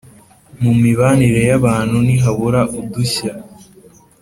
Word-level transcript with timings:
mu 0.61 0.71
mibanire 0.81 1.41
y’abantu 1.49 1.97
ntihabura 2.05 2.61
udushya 2.79 3.31